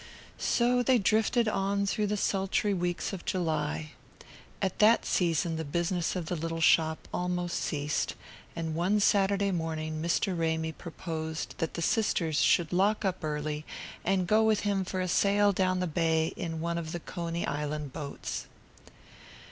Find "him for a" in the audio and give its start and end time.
14.61-15.07